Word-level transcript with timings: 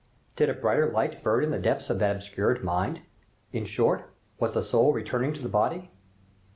Did 0.35 0.49
a 0.49 0.55
brighter 0.55 0.89
light 0.91 1.21
burn 1.23 1.43
in 1.43 1.51
the 1.51 1.59
depths 1.59 1.91
of 1.91 1.99
that 1.99 2.15
obscured 2.15 2.63
mind? 2.63 3.01
In 3.53 3.65
short, 3.65 4.09
was 4.39 4.55
the 4.55 4.63
soul 4.63 4.93
returning 4.93 5.31
to 5.35 5.41
the 5.43 5.47
body? 5.47 5.91